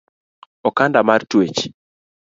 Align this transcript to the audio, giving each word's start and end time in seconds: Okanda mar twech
Okanda 0.67 0.99
mar 1.07 1.21
twech 1.29 1.59